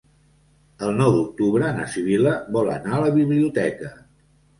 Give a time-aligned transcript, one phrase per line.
[0.85, 3.93] El nou d'octubre na Sibil·la vol anar a la biblioteca.